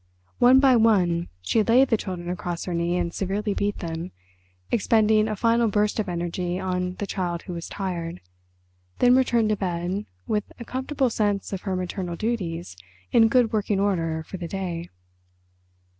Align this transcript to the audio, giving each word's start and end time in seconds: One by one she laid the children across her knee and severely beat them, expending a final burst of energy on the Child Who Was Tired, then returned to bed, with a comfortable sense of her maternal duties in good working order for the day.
One 0.39 0.59
by 0.59 0.77
one 0.77 1.29
she 1.43 1.61
laid 1.61 1.89
the 1.89 1.95
children 1.95 2.27
across 2.27 2.65
her 2.65 2.73
knee 2.73 2.97
and 2.97 3.13
severely 3.13 3.53
beat 3.53 3.77
them, 3.77 4.09
expending 4.71 5.27
a 5.27 5.35
final 5.35 5.67
burst 5.67 5.99
of 5.99 6.09
energy 6.09 6.59
on 6.59 6.95
the 6.95 7.05
Child 7.05 7.43
Who 7.43 7.53
Was 7.53 7.69
Tired, 7.69 8.19
then 8.97 9.15
returned 9.15 9.49
to 9.49 9.55
bed, 9.55 10.07
with 10.25 10.45
a 10.59 10.65
comfortable 10.65 11.11
sense 11.11 11.53
of 11.53 11.61
her 11.69 11.75
maternal 11.75 12.15
duties 12.15 12.75
in 13.11 13.27
good 13.27 13.53
working 13.53 13.79
order 13.79 14.23
for 14.23 14.37
the 14.37 14.47
day. 14.47 14.89